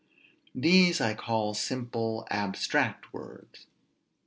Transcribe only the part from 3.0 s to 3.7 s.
words.